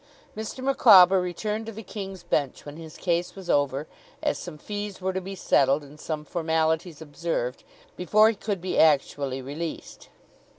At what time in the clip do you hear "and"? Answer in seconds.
5.83-5.99